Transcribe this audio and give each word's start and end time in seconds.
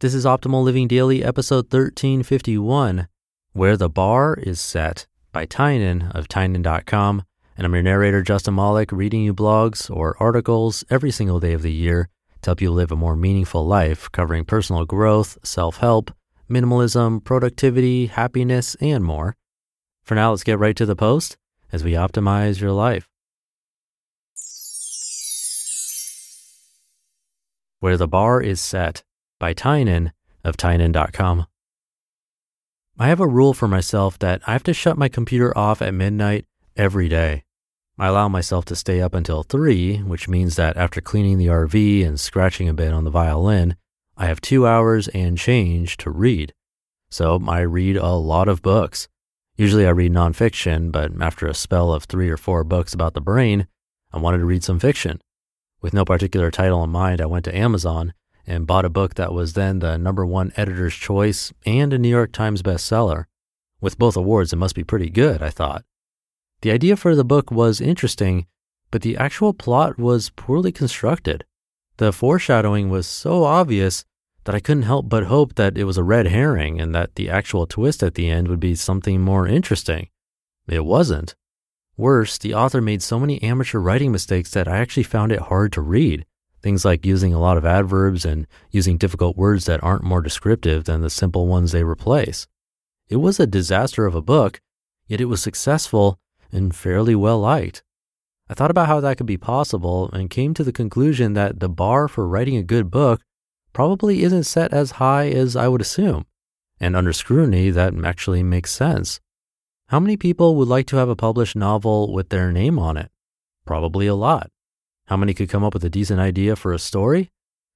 This 0.00 0.14
is 0.14 0.24
Optimal 0.24 0.62
Living 0.62 0.86
Daily, 0.86 1.24
episode 1.24 1.64
1351, 1.72 3.08
Where 3.52 3.76
the 3.76 3.88
Bar 3.88 4.34
is 4.34 4.60
Set 4.60 5.08
by 5.32 5.44
Tynan 5.44 6.12
of 6.14 6.28
Tynan.com. 6.28 7.24
And 7.56 7.64
I'm 7.66 7.74
your 7.74 7.82
narrator, 7.82 8.22
Justin 8.22 8.54
Malik, 8.54 8.92
reading 8.92 9.22
you 9.22 9.34
blogs 9.34 9.90
or 9.90 10.16
articles 10.20 10.84
every 10.88 11.10
single 11.10 11.40
day 11.40 11.52
of 11.52 11.62
the 11.62 11.72
year 11.72 12.08
to 12.42 12.50
help 12.50 12.60
you 12.60 12.70
live 12.70 12.92
a 12.92 12.96
more 12.96 13.16
meaningful 13.16 13.66
life, 13.66 14.08
covering 14.12 14.44
personal 14.44 14.84
growth, 14.84 15.36
self 15.42 15.78
help, 15.78 16.12
minimalism, 16.48 17.24
productivity, 17.24 18.06
happiness, 18.06 18.76
and 18.80 19.02
more. 19.02 19.34
For 20.04 20.14
now, 20.14 20.30
let's 20.30 20.44
get 20.44 20.60
right 20.60 20.76
to 20.76 20.86
the 20.86 20.94
post 20.94 21.36
as 21.72 21.82
we 21.82 21.94
optimize 21.94 22.60
your 22.60 22.70
life. 22.70 23.08
Where 27.80 27.96
the 27.96 28.06
Bar 28.06 28.40
is 28.40 28.60
Set 28.60 29.02
by 29.38 29.52
Tynan 29.52 30.12
of 30.44 30.56
Tynan.com. 30.56 31.46
I 32.98 33.08
have 33.08 33.20
a 33.20 33.28
rule 33.28 33.54
for 33.54 33.68
myself 33.68 34.18
that 34.18 34.42
I 34.46 34.52
have 34.52 34.64
to 34.64 34.74
shut 34.74 34.98
my 34.98 35.08
computer 35.08 35.56
off 35.56 35.80
at 35.80 35.94
midnight 35.94 36.46
every 36.76 37.08
day. 37.08 37.44
I 37.96 38.08
allow 38.08 38.28
myself 38.28 38.64
to 38.66 38.76
stay 38.76 39.00
up 39.00 39.14
until 39.14 39.42
3, 39.42 39.98
which 39.98 40.28
means 40.28 40.56
that 40.56 40.76
after 40.76 41.00
cleaning 41.00 41.38
the 41.38 41.46
RV 41.46 42.06
and 42.06 42.18
scratching 42.18 42.68
a 42.68 42.74
bit 42.74 42.92
on 42.92 43.04
the 43.04 43.10
violin, 43.10 43.76
I 44.16 44.26
have 44.26 44.40
two 44.40 44.66
hours 44.66 45.08
and 45.08 45.38
change 45.38 45.96
to 45.98 46.10
read. 46.10 46.52
So 47.10 47.40
I 47.46 47.60
read 47.60 47.96
a 47.96 48.14
lot 48.14 48.48
of 48.48 48.62
books. 48.62 49.08
Usually 49.56 49.86
I 49.86 49.90
read 49.90 50.12
nonfiction, 50.12 50.92
but 50.92 51.10
after 51.20 51.46
a 51.46 51.54
spell 51.54 51.92
of 51.92 52.04
three 52.04 52.30
or 52.30 52.36
four 52.36 52.62
books 52.64 52.94
about 52.94 53.14
the 53.14 53.20
brain, 53.20 53.66
I 54.12 54.18
wanted 54.18 54.38
to 54.38 54.44
read 54.44 54.64
some 54.64 54.78
fiction. 54.78 55.20
With 55.80 55.94
no 55.94 56.04
particular 56.04 56.50
title 56.50 56.82
in 56.82 56.90
mind, 56.90 57.20
I 57.20 57.26
went 57.26 57.44
to 57.44 57.56
Amazon 57.56 58.12
and 58.48 58.66
bought 58.66 58.84
a 58.84 58.90
book 58.90 59.14
that 59.14 59.32
was 59.32 59.52
then 59.52 59.78
the 59.78 59.98
number 59.98 60.26
one 60.26 60.52
editor's 60.56 60.94
choice 60.94 61.52
and 61.66 61.92
a 61.92 61.98
New 61.98 62.08
York 62.08 62.32
Times 62.32 62.62
bestseller. 62.62 63.26
With 63.80 63.98
both 63.98 64.16
awards, 64.16 64.52
it 64.52 64.56
must 64.56 64.74
be 64.74 64.82
pretty 64.82 65.10
good, 65.10 65.42
I 65.42 65.50
thought. 65.50 65.84
The 66.62 66.72
idea 66.72 66.96
for 66.96 67.14
the 67.14 67.24
book 67.24 67.52
was 67.52 67.80
interesting, 67.80 68.46
but 68.90 69.02
the 69.02 69.16
actual 69.16 69.52
plot 69.52 69.98
was 69.98 70.30
poorly 70.30 70.72
constructed. 70.72 71.44
The 71.98 72.12
foreshadowing 72.12 72.90
was 72.90 73.06
so 73.06 73.44
obvious 73.44 74.04
that 74.44 74.54
I 74.54 74.60
couldn't 74.60 74.84
help 74.84 75.08
but 75.08 75.24
hope 75.24 75.56
that 75.56 75.76
it 75.76 75.84
was 75.84 75.98
a 75.98 76.02
red 76.02 76.28
herring 76.28 76.80
and 76.80 76.94
that 76.94 77.16
the 77.16 77.28
actual 77.28 77.66
twist 77.66 78.02
at 78.02 78.14
the 78.14 78.30
end 78.30 78.48
would 78.48 78.60
be 78.60 78.74
something 78.74 79.20
more 79.20 79.46
interesting. 79.46 80.08
It 80.66 80.84
wasn't. 80.84 81.36
Worse, 81.96 82.38
the 82.38 82.54
author 82.54 82.80
made 82.80 83.02
so 83.02 83.20
many 83.20 83.42
amateur 83.42 83.78
writing 83.78 84.10
mistakes 84.10 84.50
that 84.52 84.66
I 84.66 84.78
actually 84.78 85.02
found 85.02 85.32
it 85.32 85.40
hard 85.40 85.72
to 85.72 85.82
read. 85.82 86.24
Things 86.62 86.84
like 86.84 87.06
using 87.06 87.32
a 87.32 87.40
lot 87.40 87.56
of 87.56 87.64
adverbs 87.64 88.24
and 88.24 88.46
using 88.70 88.96
difficult 88.96 89.36
words 89.36 89.64
that 89.66 89.82
aren't 89.82 90.04
more 90.04 90.20
descriptive 90.20 90.84
than 90.84 91.00
the 91.00 91.10
simple 91.10 91.46
ones 91.46 91.72
they 91.72 91.84
replace. 91.84 92.46
It 93.08 93.16
was 93.16 93.38
a 93.38 93.46
disaster 93.46 94.06
of 94.06 94.14
a 94.14 94.22
book, 94.22 94.60
yet 95.06 95.20
it 95.20 95.26
was 95.26 95.42
successful 95.42 96.18
and 96.50 96.74
fairly 96.74 97.14
well 97.14 97.40
liked. 97.40 97.82
I 98.50 98.54
thought 98.54 98.70
about 98.70 98.88
how 98.88 99.00
that 99.00 99.18
could 99.18 99.26
be 99.26 99.36
possible 99.36 100.10
and 100.12 100.30
came 100.30 100.54
to 100.54 100.64
the 100.64 100.72
conclusion 100.72 101.34
that 101.34 101.60
the 101.60 101.68
bar 101.68 102.08
for 102.08 102.26
writing 102.26 102.56
a 102.56 102.62
good 102.62 102.90
book 102.90 103.20
probably 103.72 104.22
isn't 104.22 104.44
set 104.44 104.72
as 104.72 104.92
high 104.92 105.28
as 105.28 105.54
I 105.54 105.68
would 105.68 105.80
assume. 105.80 106.26
And 106.80 106.96
under 106.96 107.12
scrutiny, 107.12 107.70
that 107.70 107.92
actually 108.04 108.42
makes 108.42 108.70
sense. 108.70 109.20
How 109.88 110.00
many 110.00 110.16
people 110.16 110.56
would 110.56 110.68
like 110.68 110.86
to 110.88 110.96
have 110.96 111.08
a 111.08 111.16
published 111.16 111.56
novel 111.56 112.12
with 112.12 112.30
their 112.30 112.52
name 112.52 112.78
on 112.78 112.96
it? 112.96 113.10
Probably 113.64 114.06
a 114.06 114.14
lot. 114.14 114.50
How 115.08 115.16
many 115.16 115.32
could 115.32 115.48
come 115.48 115.64
up 115.64 115.72
with 115.72 115.84
a 115.84 115.88
decent 115.88 116.20
idea 116.20 116.54
for 116.54 116.70
a 116.70 116.78
story? 116.78 117.30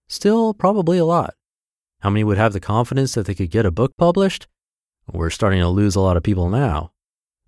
Still, 0.06 0.52
probably 0.52 0.98
a 0.98 1.06
lot. 1.06 1.32
How 2.00 2.10
many 2.10 2.24
would 2.24 2.36
have 2.36 2.52
the 2.52 2.60
confidence 2.60 3.14
that 3.14 3.24
they 3.24 3.34
could 3.34 3.50
get 3.50 3.64
a 3.64 3.70
book 3.70 3.96
published? 3.96 4.46
We're 5.10 5.30
starting 5.30 5.60
to 5.60 5.68
lose 5.68 5.96
a 5.96 6.00
lot 6.00 6.18
of 6.18 6.22
people 6.22 6.50
now. 6.50 6.92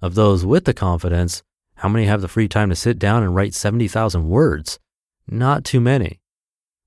Of 0.00 0.14
those 0.14 0.42
with 0.42 0.64
the 0.64 0.72
confidence, 0.72 1.42
how 1.76 1.90
many 1.90 2.06
have 2.06 2.22
the 2.22 2.28
free 2.28 2.48
time 2.48 2.70
to 2.70 2.76
sit 2.76 2.98
down 2.98 3.22
and 3.22 3.34
write 3.34 3.52
70,000 3.52 4.26
words? 4.26 4.78
Not 5.28 5.64
too 5.64 5.82
many. 5.82 6.18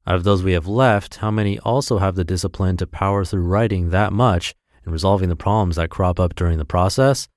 Out 0.07 0.15
of 0.15 0.23
those 0.23 0.41
we 0.41 0.53
have 0.53 0.67
left, 0.67 1.17
how 1.17 1.29
many 1.29 1.59
also 1.59 1.99
have 1.99 2.15
the 2.15 2.23
discipline 2.23 2.77
to 2.77 2.87
power 2.87 3.23
through 3.23 3.43
writing 3.43 3.91
that 3.91 4.11
much 4.11 4.55
and 4.83 4.91
resolving 4.91 5.29
the 5.29 5.35
problems 5.35 5.75
that 5.75 5.91
crop 5.91 6.19
up 6.19 6.33
during 6.33 6.57
the 6.57 6.65
process? 6.65 7.27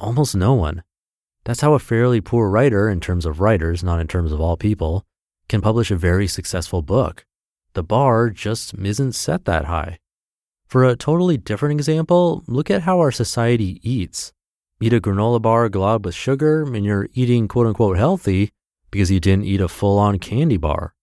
Almost 0.00 0.34
no 0.34 0.54
one. 0.54 0.82
That's 1.44 1.60
how 1.60 1.74
a 1.74 1.78
fairly 1.78 2.22
poor 2.22 2.48
writer, 2.48 2.88
in 2.88 3.00
terms 3.00 3.26
of 3.26 3.40
writers, 3.40 3.84
not 3.84 4.00
in 4.00 4.06
terms 4.06 4.32
of 4.32 4.40
all 4.40 4.56
people, 4.56 5.04
can 5.50 5.60
publish 5.60 5.90
a 5.90 5.96
very 5.96 6.28
successful 6.28 6.80
book. 6.80 7.26
The 7.74 7.82
bar 7.82 8.30
just 8.30 8.72
isn't 8.72 9.12
set 9.12 9.44
that 9.44 9.66
high. 9.66 9.98
For 10.68 10.84
a 10.84 10.94
totally 10.94 11.36
different 11.36 11.78
example, 11.78 12.44
look 12.46 12.70
at 12.70 12.82
how 12.82 13.00
our 13.00 13.10
society 13.10 13.80
eats. 13.82 14.32
Eat 14.80 14.92
a 14.92 15.00
granola 15.00 15.42
bar 15.42 15.68
globbed 15.68 16.04
with 16.04 16.14
sugar, 16.14 16.62
and 16.62 16.84
you're 16.84 17.08
eating 17.14 17.48
quote 17.48 17.66
unquote 17.66 17.98
healthy 17.98 18.52
because 18.92 19.10
you 19.10 19.18
didn't 19.18 19.44
eat 19.44 19.60
a 19.60 19.66
full 19.68 19.98
on 19.98 20.20
candy 20.20 20.56
bar. 20.56 20.94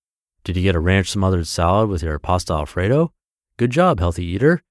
Did 0.46 0.56
you 0.56 0.64
get 0.64 0.76
a 0.76 0.80
ranch 0.80 1.12
smothered 1.12 1.46
salad 1.46 1.90
with 1.90 2.02
your 2.02 2.18
pasta 2.18 2.54
alfredo? 2.54 3.12
Good 3.58 3.72
job, 3.72 4.00
healthy 4.00 4.26
eater. 4.26 4.64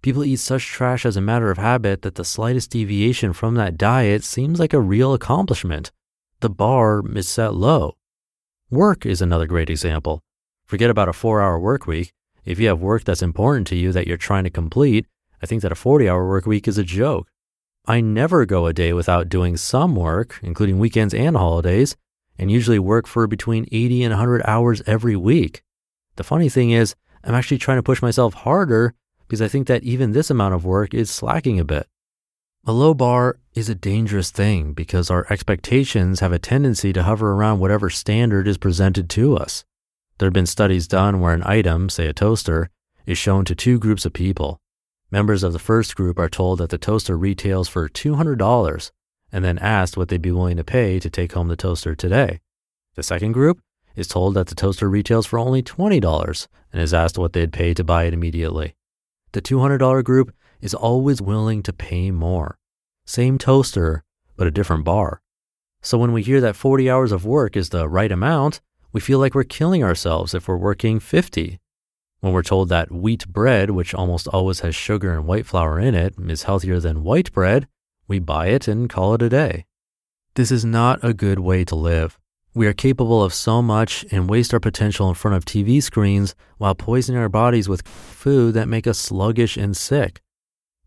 People 0.00 0.24
eat 0.24 0.36
such 0.36 0.64
trash 0.64 1.04
as 1.04 1.18
a 1.18 1.20
matter 1.20 1.50
of 1.50 1.58
habit 1.58 2.00
that 2.02 2.14
the 2.14 2.24
slightest 2.24 2.70
deviation 2.70 3.34
from 3.34 3.54
that 3.56 3.76
diet 3.76 4.24
seems 4.24 4.58
like 4.58 4.72
a 4.72 4.80
real 4.80 5.12
accomplishment. 5.12 5.92
The 6.40 6.48
bar 6.48 7.02
is 7.14 7.28
set 7.28 7.52
low. 7.52 7.96
Work 8.70 9.04
is 9.04 9.20
another 9.20 9.48
great 9.48 9.68
example. 9.68 10.22
Forget 10.64 10.90
about 10.90 11.08
a 11.08 11.12
four 11.12 11.40
hour 11.40 11.58
work 11.58 11.88
week. 11.88 12.12
If 12.44 12.60
you 12.60 12.68
have 12.68 12.80
work 12.80 13.02
that's 13.02 13.20
important 13.20 13.66
to 13.66 13.74
you 13.74 13.90
that 13.90 14.06
you're 14.06 14.16
trying 14.16 14.44
to 14.44 14.50
complete, 14.50 15.06
I 15.42 15.46
think 15.46 15.62
that 15.62 15.72
a 15.72 15.74
40 15.74 16.08
hour 16.08 16.28
work 16.28 16.46
week 16.46 16.68
is 16.68 16.78
a 16.78 16.84
joke. 16.84 17.26
I 17.86 18.00
never 18.00 18.46
go 18.46 18.66
a 18.66 18.72
day 18.72 18.92
without 18.92 19.28
doing 19.28 19.56
some 19.56 19.96
work, 19.96 20.38
including 20.40 20.78
weekends 20.78 21.12
and 21.12 21.36
holidays, 21.36 21.96
and 22.38 22.48
usually 22.48 22.78
work 22.78 23.08
for 23.08 23.26
between 23.26 23.66
80 23.72 24.04
and 24.04 24.12
100 24.12 24.42
hours 24.46 24.82
every 24.86 25.16
week. 25.16 25.64
The 26.14 26.22
funny 26.22 26.48
thing 26.48 26.70
is, 26.70 26.94
I'm 27.24 27.34
actually 27.34 27.58
trying 27.58 27.78
to 27.78 27.82
push 27.82 28.00
myself 28.00 28.34
harder 28.34 28.94
because 29.26 29.42
I 29.42 29.48
think 29.48 29.66
that 29.66 29.82
even 29.82 30.12
this 30.12 30.30
amount 30.30 30.54
of 30.54 30.64
work 30.64 30.94
is 30.94 31.10
slacking 31.10 31.58
a 31.58 31.64
bit. 31.64 31.88
A 32.66 32.72
low 32.72 32.92
bar 32.92 33.38
is 33.54 33.70
a 33.70 33.74
dangerous 33.74 34.30
thing 34.30 34.74
because 34.74 35.10
our 35.10 35.26
expectations 35.30 36.20
have 36.20 36.30
a 36.30 36.38
tendency 36.38 36.92
to 36.92 37.04
hover 37.04 37.32
around 37.32 37.58
whatever 37.58 37.88
standard 37.88 38.46
is 38.46 38.58
presented 38.58 39.08
to 39.10 39.34
us. 39.34 39.64
There 40.18 40.26
have 40.26 40.34
been 40.34 40.44
studies 40.44 40.86
done 40.86 41.20
where 41.20 41.32
an 41.32 41.42
item, 41.46 41.88
say 41.88 42.06
a 42.06 42.12
toaster, 42.12 42.68
is 43.06 43.16
shown 43.16 43.46
to 43.46 43.54
two 43.54 43.78
groups 43.78 44.04
of 44.04 44.12
people. 44.12 44.60
Members 45.10 45.42
of 45.42 45.54
the 45.54 45.58
first 45.58 45.96
group 45.96 46.18
are 46.18 46.28
told 46.28 46.58
that 46.58 46.68
the 46.68 46.76
toaster 46.76 47.16
retails 47.16 47.66
for 47.66 47.88
$200 47.88 48.90
and 49.32 49.42
then 49.42 49.58
asked 49.58 49.96
what 49.96 50.10
they'd 50.10 50.20
be 50.20 50.30
willing 50.30 50.58
to 50.58 50.64
pay 50.64 51.00
to 51.00 51.08
take 51.08 51.32
home 51.32 51.48
the 51.48 51.56
toaster 51.56 51.94
today. 51.94 52.40
The 52.94 53.02
second 53.02 53.32
group 53.32 53.62
is 53.96 54.06
told 54.06 54.34
that 54.34 54.48
the 54.48 54.54
toaster 54.54 54.90
retails 54.90 55.24
for 55.24 55.38
only 55.38 55.62
$20 55.62 56.46
and 56.74 56.82
is 56.82 56.92
asked 56.92 57.16
what 57.16 57.32
they'd 57.32 57.54
pay 57.54 57.72
to 57.72 57.82
buy 57.82 58.04
it 58.04 58.12
immediately. 58.12 58.74
The 59.32 59.40
$200 59.40 60.04
group 60.04 60.34
is 60.60 60.74
always 60.74 61.22
willing 61.22 61.62
to 61.62 61.72
pay 61.72 62.10
more. 62.10 62.58
Same 63.04 63.38
toaster, 63.38 64.04
but 64.36 64.46
a 64.46 64.50
different 64.50 64.84
bar. 64.84 65.20
So 65.82 65.96
when 65.98 66.12
we 66.12 66.22
hear 66.22 66.40
that 66.40 66.56
40 66.56 66.90
hours 66.90 67.12
of 67.12 67.24
work 67.24 67.56
is 67.56 67.70
the 67.70 67.88
right 67.88 68.12
amount, 68.12 68.60
we 68.92 69.00
feel 69.00 69.18
like 69.18 69.34
we're 69.34 69.44
killing 69.44 69.82
ourselves 69.82 70.34
if 70.34 70.46
we're 70.48 70.56
working 70.56 71.00
50. 71.00 71.58
When 72.20 72.32
we're 72.32 72.42
told 72.42 72.68
that 72.68 72.92
wheat 72.92 73.26
bread, 73.28 73.70
which 73.70 73.94
almost 73.94 74.28
always 74.28 74.60
has 74.60 74.74
sugar 74.74 75.14
and 75.14 75.26
white 75.26 75.46
flour 75.46 75.80
in 75.80 75.94
it, 75.94 76.14
is 76.18 76.42
healthier 76.42 76.78
than 76.78 77.02
white 77.02 77.32
bread, 77.32 77.66
we 78.06 78.18
buy 78.18 78.48
it 78.48 78.68
and 78.68 78.90
call 78.90 79.14
it 79.14 79.22
a 79.22 79.28
day. 79.28 79.64
This 80.34 80.50
is 80.50 80.64
not 80.64 81.02
a 81.02 81.14
good 81.14 81.38
way 81.38 81.64
to 81.64 81.74
live. 81.74 82.18
We 82.52 82.66
are 82.66 82.72
capable 82.72 83.22
of 83.22 83.32
so 83.32 83.62
much 83.62 84.04
and 84.10 84.28
waste 84.28 84.52
our 84.52 84.60
potential 84.60 85.08
in 85.08 85.14
front 85.14 85.36
of 85.36 85.44
TV 85.44 85.82
screens 85.82 86.34
while 86.58 86.74
poisoning 86.74 87.20
our 87.20 87.28
bodies 87.28 87.68
with 87.68 87.86
food 87.86 88.54
that 88.54 88.68
make 88.68 88.86
us 88.86 88.98
sluggish 88.98 89.56
and 89.56 89.76
sick. 89.76 90.20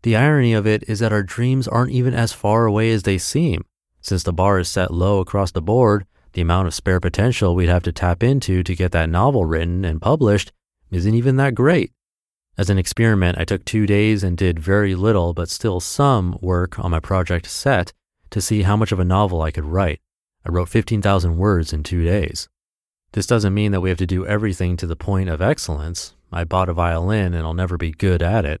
The 0.04 0.16
irony 0.16 0.52
of 0.52 0.66
it 0.66 0.84
is 0.86 0.98
that 0.98 1.14
our 1.14 1.22
dreams 1.22 1.66
aren't 1.66 1.92
even 1.92 2.12
as 2.12 2.34
far 2.34 2.66
away 2.66 2.90
as 2.90 3.04
they 3.04 3.16
seem. 3.16 3.64
Since 4.02 4.22
the 4.22 4.34
bar 4.34 4.58
is 4.58 4.68
set 4.68 4.92
low 4.92 5.18
across 5.20 5.50
the 5.50 5.62
board, 5.62 6.04
the 6.34 6.42
amount 6.42 6.66
of 6.66 6.74
spare 6.74 7.00
potential 7.00 7.54
we'd 7.54 7.70
have 7.70 7.84
to 7.84 7.92
tap 7.92 8.22
into 8.22 8.62
to 8.64 8.76
get 8.76 8.92
that 8.92 9.08
novel 9.08 9.46
written 9.46 9.82
and 9.82 10.02
published 10.02 10.52
isn't 10.90 11.14
even 11.14 11.36
that 11.36 11.54
great. 11.54 11.90
As 12.58 12.68
an 12.68 12.76
experiment, 12.76 13.38
I 13.38 13.46
took 13.46 13.64
two 13.64 13.86
days 13.86 14.22
and 14.22 14.36
did 14.36 14.58
very 14.58 14.94
little, 14.94 15.32
but 15.32 15.48
still 15.48 15.80
some 15.80 16.38
work 16.42 16.78
on 16.78 16.90
my 16.90 17.00
project 17.00 17.46
set 17.46 17.94
to 18.28 18.42
see 18.42 18.60
how 18.60 18.76
much 18.76 18.92
of 18.92 19.00
a 19.00 19.06
novel 19.06 19.40
I 19.40 19.52
could 19.52 19.64
write. 19.64 20.02
I 20.44 20.50
wrote 20.50 20.68
15,000 20.68 21.38
words 21.38 21.72
in 21.72 21.82
two 21.82 22.04
days. 22.04 22.50
This 23.12 23.26
doesn't 23.26 23.54
mean 23.54 23.72
that 23.72 23.80
we 23.80 23.88
have 23.88 23.98
to 23.98 24.06
do 24.06 24.26
everything 24.26 24.76
to 24.76 24.86
the 24.86 24.96
point 24.96 25.30
of 25.30 25.40
excellence. 25.40 26.12
I 26.30 26.44
bought 26.44 26.68
a 26.68 26.74
violin 26.74 27.32
and 27.32 27.46
I'll 27.46 27.54
never 27.54 27.78
be 27.78 27.92
good 27.92 28.22
at 28.22 28.44
it. 28.44 28.60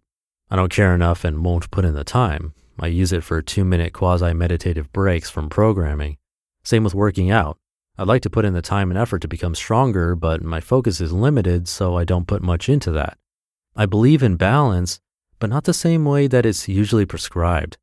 I 0.50 0.56
don't 0.56 0.72
care 0.72 0.94
enough 0.94 1.24
and 1.24 1.44
won't 1.44 1.70
put 1.70 1.84
in 1.84 1.94
the 1.94 2.04
time. 2.04 2.54
I 2.78 2.88
use 2.88 3.12
it 3.12 3.24
for 3.24 3.40
two 3.40 3.64
minute 3.64 3.92
quasi 3.92 4.32
meditative 4.34 4.92
breaks 4.92 5.30
from 5.30 5.48
programming. 5.48 6.18
Same 6.64 6.84
with 6.84 6.94
working 6.94 7.30
out. 7.30 7.58
I'd 7.96 8.08
like 8.08 8.22
to 8.22 8.30
put 8.30 8.44
in 8.44 8.54
the 8.54 8.62
time 8.62 8.90
and 8.90 8.98
effort 8.98 9.20
to 9.20 9.28
become 9.28 9.54
stronger, 9.54 10.16
but 10.16 10.42
my 10.42 10.60
focus 10.60 11.00
is 11.00 11.12
limited, 11.12 11.68
so 11.68 11.96
I 11.96 12.04
don't 12.04 12.26
put 12.26 12.42
much 12.42 12.68
into 12.68 12.90
that. 12.92 13.16
I 13.76 13.86
believe 13.86 14.22
in 14.22 14.36
balance, 14.36 15.00
but 15.38 15.50
not 15.50 15.64
the 15.64 15.74
same 15.74 16.04
way 16.04 16.26
that 16.26 16.44
it's 16.44 16.68
usually 16.68 17.06
prescribed. 17.06 17.76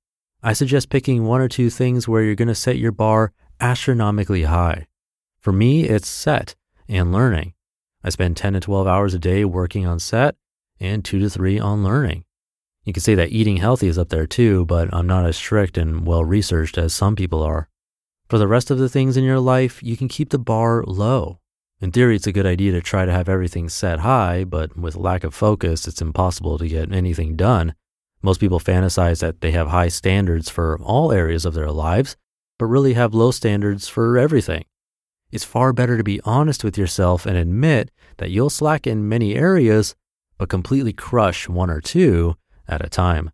I 0.44 0.54
suggest 0.54 0.90
picking 0.90 1.24
one 1.24 1.40
or 1.40 1.48
two 1.48 1.70
things 1.70 2.08
where 2.08 2.24
you're 2.24 2.36
going 2.36 2.48
to 2.48 2.56
set 2.56 2.78
your 2.78 2.92
bar 2.92 3.32
astronomically 3.60 4.44
high. 4.44 4.88
For 5.40 5.54
me, 5.54 5.84
it's 5.86 6.08
set 6.10 6.56
and 6.90 7.14
learning. 7.14 7.54
I 8.04 8.10
spend 8.10 8.36
10 8.36 8.54
to 8.54 8.60
12 8.60 8.88
hours 8.88 9.14
a 9.14 9.20
day 9.20 9.46
working 9.46 9.86
on 9.86 10.00
set 10.00 10.36
and 10.80 11.06
two 11.06 11.20
to 11.20 11.30
three 11.30 11.60
on 11.60 11.84
learning. 11.84 12.26
You 12.84 12.94
can 12.94 13.02
say 13.02 13.14
that 13.14 13.32
eating 13.32 13.58
healthy 13.58 13.88
is 13.88 14.00
up 14.00 14.10
there 14.10 14.26
too, 14.26 14.66
but 14.66 14.92
I'm 14.92 15.06
not 15.06 15.26
as 15.26 15.38
strict 15.38 15.78
and 15.78 16.06
well 16.06 16.24
researched 16.24 16.78
as 16.80 16.94
some 16.94 17.16
people 17.16 17.44
are. 17.44 17.70
For 18.28 18.40
the 18.40 18.48
rest 18.48 18.72
of 18.72 18.80
the 18.80 18.90
things 18.90 19.18
in 19.18 19.24
your 19.24 19.40
life, 19.40 19.84
you 19.84 19.96
can 19.96 20.08
keep 20.08 20.30
the 20.30 20.40
bar 20.40 20.84
low. 20.88 21.40
In 21.80 21.92
theory, 21.92 22.16
it's 22.16 22.28
a 22.28 22.32
good 22.32 22.46
idea 22.46 22.72
to 22.72 22.82
try 22.82 23.06
to 23.06 23.12
have 23.12 23.30
everything 23.30 23.70
set 23.70 24.00
high, 24.00 24.44
but 24.44 24.76
with 24.78 24.96
lack 24.96 25.24
of 25.24 25.36
focus, 25.36 25.88
it's 25.88 26.02
impossible 26.02 26.58
to 26.58 26.68
get 26.68 26.92
anything 26.92 27.36
done. 27.36 27.76
Most 28.24 28.40
people 28.40 28.60
fantasize 28.60 29.20
that 29.20 29.42
they 29.42 29.52
have 29.52 29.68
high 29.68 29.88
standards 29.88 30.50
for 30.50 30.80
all 30.82 31.12
areas 31.12 31.46
of 31.46 31.54
their 31.54 31.72
lives, 31.72 32.18
but 32.58 32.66
really 32.66 32.94
have 32.94 33.14
low 33.14 33.32
standards 33.32 33.88
for 33.88 34.18
everything. 34.18 34.66
It's 35.32 35.44
far 35.44 35.72
better 35.72 35.98
to 35.98 36.04
be 36.04 36.22
honest 36.24 36.64
with 36.64 36.78
yourself 36.78 37.26
and 37.26 37.38
admit 37.38 37.92
that 38.18 38.32
you'll 38.32 38.50
slack 38.50 38.86
in 38.86 39.10
many 39.10 39.36
areas, 39.36 39.96
but 40.38 40.50
completely 40.50 40.94
crush 40.94 41.48
one 41.48 41.70
or 41.70 41.82
two 41.82 42.36
at 42.72 42.84
a 42.84 42.90
time. 42.90 43.32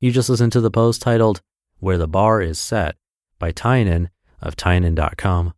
You 0.00 0.10
just 0.10 0.28
listened 0.28 0.52
to 0.52 0.60
the 0.60 0.70
post 0.70 1.02
titled 1.02 1.42
Where 1.78 1.98
the 1.98 2.08
Bar 2.08 2.40
is 2.40 2.58
Set 2.58 2.96
by 3.38 3.52
Tynan 3.52 4.10
of 4.40 4.56
Tynan.com. 4.56 5.54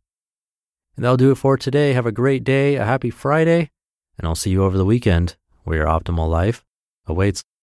And 0.96 1.05
that'll 1.05 1.17
do 1.17 1.31
it 1.31 1.37
for 1.37 1.56
today. 1.56 1.93
Have 1.93 2.06
a 2.06 2.12
great 2.12 2.44
day, 2.44 2.75
a 2.75 2.84
happy 2.84 3.11
Friday, 3.11 3.70
and 4.19 4.26
I'll 4.26 4.34
see 4.34 4.50
you 4.50 4.64
over 4.64 4.76
the 4.76 4.84
weekend 4.84 5.37
where 5.64 5.79
your 5.79 5.87
optimal 5.87 6.29
life 6.29 6.64
awaits. 7.06 7.44